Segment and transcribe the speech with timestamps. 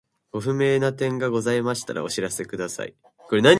[0.31, 2.95] ご不明な点がございましたらお知らせください。